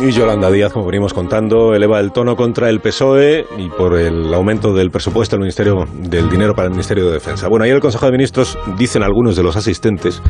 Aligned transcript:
Y 0.00 0.10
Yolanda 0.10 0.50
Díaz, 0.50 0.72
como 0.72 0.86
venimos 0.86 1.14
contando, 1.14 1.74
eleva 1.74 2.00
el 2.00 2.12
tono 2.12 2.36
contra 2.36 2.68
el 2.68 2.80
PSOE 2.80 3.46
y 3.58 3.68
por 3.70 3.96
el 3.96 4.34
aumento 4.34 4.74
del 4.74 4.90
presupuesto 4.90 5.36
del 5.36 5.40
Ministerio 5.40 5.86
del 5.94 6.28
dinero 6.28 6.54
para 6.54 6.66
el 6.66 6.72
Ministerio 6.72 7.06
de 7.06 7.12
Defensa. 7.12 7.48
Bueno, 7.48 7.64
ayer 7.64 7.76
el 7.76 7.80
Consejo 7.80 8.06
de 8.06 8.12
Ministros, 8.12 8.58
dicen 8.76 9.02
algunos 9.02 9.36
de 9.36 9.42
los 9.42 9.56
asistentes, 9.56 10.20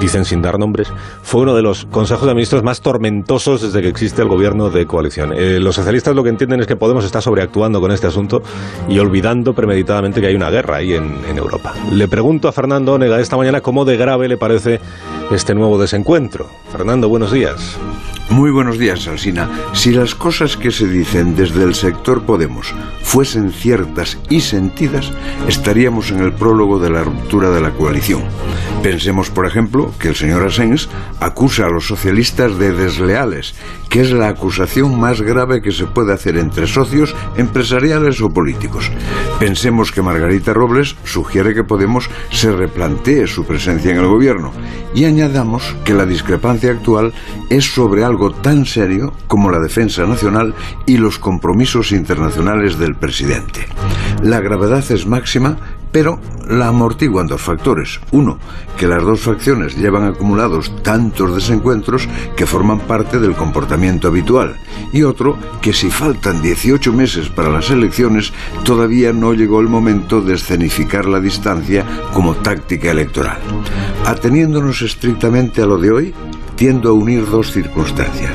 dicen 0.00 0.24
sin 0.24 0.42
dar 0.42 0.58
nombres, 0.58 0.92
fue 1.22 1.42
uno 1.42 1.54
de 1.54 1.62
los 1.62 1.86
consejos 1.86 2.28
de 2.28 2.34
ministros 2.34 2.62
más 2.62 2.80
tormentosos 2.80 3.62
desde 3.62 3.82
que 3.82 3.88
existe 3.88 4.22
el 4.22 4.28
gobierno 4.28 4.70
de 4.70 4.86
coalición. 4.86 5.32
Eh, 5.32 5.58
los 5.60 5.74
socialistas 5.74 6.14
lo 6.14 6.22
que 6.22 6.30
entienden 6.30 6.60
es 6.60 6.66
que 6.66 6.76
Podemos 6.76 7.04
está 7.04 7.20
sobreactuando 7.20 7.80
con 7.80 7.90
este 7.90 8.06
asunto 8.06 8.42
y 8.88 8.98
olvidando 8.98 9.54
premeditadamente 9.54 10.20
que 10.20 10.28
hay 10.28 10.34
una 10.36 10.50
guerra 10.50 10.76
ahí 10.76 10.92
en, 10.92 11.24
en 11.28 11.38
Europa. 11.38 11.74
Le 11.90 12.06
pregunto 12.06 12.48
a 12.48 12.52
Fernando 12.52 12.92
Onega 12.92 13.18
esta 13.18 13.36
mañana 13.36 13.60
cómo 13.60 13.84
de 13.84 13.96
grave 13.96 14.28
le 14.28 14.36
parece 14.36 14.78
este 15.32 15.54
nuevo 15.54 15.78
desencuentro. 15.78 16.46
Fernando, 16.70 17.08
buenos 17.08 17.32
días. 17.32 17.78
Muy 18.28 18.50
buenos 18.50 18.78
días, 18.78 19.06
Alsina. 19.06 19.48
Si 19.72 19.92
las 19.92 20.16
cosas 20.16 20.56
que 20.56 20.72
se 20.72 20.88
dicen 20.88 21.36
desde 21.36 21.62
el 21.62 21.74
sector 21.74 22.22
Podemos 22.22 22.74
fuesen 23.02 23.52
ciertas 23.52 24.18
y 24.28 24.40
sentidas, 24.40 25.12
estaríamos 25.46 26.10
en 26.10 26.18
el 26.18 26.32
prólogo 26.32 26.80
de 26.80 26.90
la 26.90 27.04
ruptura 27.04 27.50
de 27.50 27.60
la 27.60 27.70
coalición. 27.70 28.24
Pensemos, 28.82 29.30
por 29.30 29.46
ejemplo, 29.46 29.92
que 29.98 30.08
el 30.08 30.16
señor 30.16 30.44
Asens 30.44 30.88
acusa 31.20 31.66
a 31.66 31.70
los 31.70 31.86
socialistas 31.86 32.58
de 32.58 32.72
desleales, 32.72 33.54
que 33.88 34.00
es 34.00 34.10
la 34.10 34.28
acusación 34.28 34.98
más 34.98 35.22
grave 35.22 35.62
que 35.62 35.70
se 35.70 35.86
puede 35.86 36.12
hacer 36.12 36.36
entre 36.36 36.66
socios 36.66 37.14
empresariales 37.36 38.20
o 38.20 38.28
políticos. 38.30 38.90
Pensemos 39.38 39.92
que 39.92 40.02
Margarita 40.02 40.52
Robles 40.52 40.96
sugiere 41.04 41.54
que 41.54 41.64
Podemos 41.64 42.08
se 42.30 42.52
replantee 42.52 43.26
su 43.26 43.44
presencia 43.44 43.90
en 43.92 43.98
el 43.98 44.06
gobierno 44.06 44.52
y 44.94 45.04
añadamos 45.04 45.76
que 45.84 45.94
la 45.94 46.06
discrepancia 46.06 46.70
actual 46.70 47.12
es 47.50 47.64
sobre 47.64 48.04
algo 48.04 48.15
tan 48.42 48.66
serio 48.66 49.12
como 49.26 49.50
la 49.50 49.60
defensa 49.60 50.04
nacional 50.06 50.54
y 50.86 50.96
los 50.96 51.18
compromisos 51.18 51.92
internacionales 51.92 52.78
del 52.78 52.94
presidente. 52.94 53.66
La 54.22 54.40
gravedad 54.40 54.84
es 54.90 55.06
máxima 55.06 55.58
pero 55.96 56.20
la 56.46 56.68
amortiguan 56.68 57.26
dos 57.26 57.40
factores. 57.40 58.00
Uno, 58.10 58.38
que 58.76 58.86
las 58.86 59.02
dos 59.02 59.20
facciones 59.20 59.78
llevan 59.78 60.04
acumulados 60.04 60.70
tantos 60.82 61.34
desencuentros 61.34 62.06
que 62.36 62.44
forman 62.44 62.80
parte 62.80 63.18
del 63.18 63.34
comportamiento 63.34 64.08
habitual. 64.08 64.56
Y 64.92 65.04
otro, 65.04 65.38
que 65.62 65.72
si 65.72 65.88
faltan 65.88 66.42
18 66.42 66.92
meses 66.92 67.30
para 67.30 67.48
las 67.48 67.70
elecciones, 67.70 68.34
todavía 68.62 69.14
no 69.14 69.32
llegó 69.32 69.60
el 69.60 69.68
momento 69.68 70.20
de 70.20 70.34
escenificar 70.34 71.06
la 71.06 71.18
distancia 71.18 71.86
como 72.12 72.34
táctica 72.34 72.90
electoral. 72.90 73.38
Ateniéndonos 74.04 74.82
estrictamente 74.82 75.62
a 75.62 75.66
lo 75.66 75.78
de 75.78 75.90
hoy, 75.92 76.14
tiendo 76.56 76.88
a 76.88 76.92
unir 76.92 77.24
dos 77.26 77.52
circunstancias. 77.52 78.32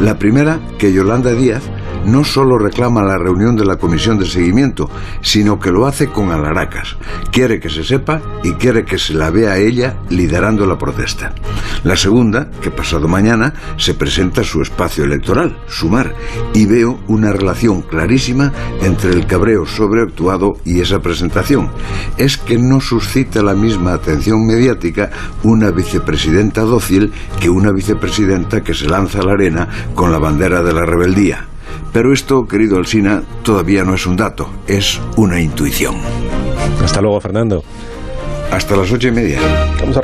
La 0.00 0.18
primera, 0.18 0.60
que 0.78 0.92
Yolanda 0.92 1.32
Díaz 1.32 1.62
no 2.06 2.24
solo 2.24 2.58
reclama 2.58 3.02
la 3.02 3.18
reunión 3.18 3.56
de 3.56 3.64
la 3.64 3.76
comisión 3.76 4.18
de 4.18 4.26
seguimiento, 4.26 4.90
sino 5.20 5.58
que 5.58 5.70
lo 5.70 5.86
hace 5.86 6.08
con 6.08 6.30
alaracas. 6.30 6.96
Quiere 7.30 7.60
que 7.60 7.70
se 7.70 7.84
sepa 7.84 8.20
y 8.42 8.52
quiere 8.52 8.84
que 8.84 8.98
se 8.98 9.14
la 9.14 9.30
vea 9.30 9.52
a 9.52 9.58
ella 9.58 9.96
liderando 10.10 10.66
la 10.66 10.78
protesta. 10.78 11.34
La 11.82 11.96
segunda, 11.96 12.50
que 12.62 12.70
pasado 12.70 13.08
mañana 13.08 13.54
se 13.76 13.94
presenta 13.94 14.42
su 14.42 14.62
espacio 14.62 15.04
electoral, 15.04 15.58
Sumar, 15.66 16.14
y 16.52 16.66
veo 16.66 17.00
una 17.08 17.32
relación 17.32 17.82
clarísima 17.82 18.52
entre 18.82 19.12
el 19.12 19.26
cabreo 19.26 19.66
sobreactuado 19.66 20.54
y 20.64 20.80
esa 20.80 21.00
presentación. 21.00 21.70
Es 22.16 22.36
que 22.36 22.58
no 22.58 22.80
suscita 22.80 23.42
la 23.42 23.54
misma 23.54 23.92
atención 23.92 24.46
mediática 24.46 25.10
una 25.42 25.70
vicepresidenta 25.70 26.62
dócil 26.62 27.12
que 27.40 27.50
una 27.50 27.72
vicepresidenta 27.72 28.62
que 28.62 28.74
se 28.74 28.88
lanza 28.88 29.20
a 29.20 29.24
la 29.24 29.32
arena 29.32 29.68
con 29.94 30.12
la 30.12 30.18
bandera 30.18 30.62
de 30.62 30.72
la 30.72 30.84
rebeldía. 30.84 31.53
Pero 31.94 32.12
esto, 32.12 32.48
querido 32.48 32.76
Alsina, 32.76 33.22
todavía 33.44 33.84
no 33.84 33.94
es 33.94 34.04
un 34.04 34.16
dato, 34.16 34.50
es 34.66 35.00
una 35.14 35.40
intuición. 35.40 35.94
Hasta 36.82 37.00
luego, 37.00 37.20
Fernando. 37.20 37.62
Hasta 38.50 38.74
las 38.74 38.90
ocho 38.90 39.06
y 39.06 39.12
media. 39.12 39.38
Vamos 39.78 39.96
a 39.96 40.02